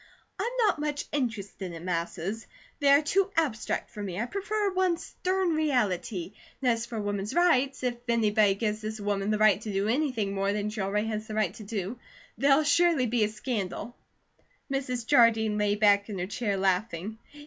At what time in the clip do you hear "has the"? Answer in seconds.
11.09-11.35